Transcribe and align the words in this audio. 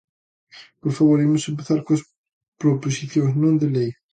Por 0.81 0.91
favor, 0.97 1.17
imos 1.27 1.45
empezar 1.51 1.79
coas 1.85 2.05
proposicións 2.61 3.33
non 3.41 3.53
de 3.61 3.67
lei. 3.75 3.89